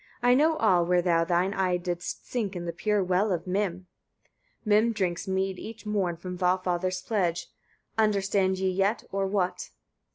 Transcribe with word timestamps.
I 0.23 0.33
know 0.33 0.55
all, 0.57 0.83
where 0.83 1.03
thou 1.03 1.23
thine 1.25 1.53
eye 1.53 1.77
didst 1.77 2.27
sink 2.27 2.55
in 2.55 2.65
the 2.65 2.73
pure 2.73 3.03
well 3.03 3.31
of 3.31 3.45
Mim." 3.45 3.85
Mim 4.65 4.93
drinks 4.93 5.27
mead 5.27 5.59
each 5.59 5.85
morn 5.85 6.17
from 6.17 6.35
Valfather's 6.35 7.03
pledge. 7.03 7.51
Understand 7.99 8.57
ye 8.57 8.67
yet, 8.71 9.03
or 9.11 9.27
what? 9.27 9.69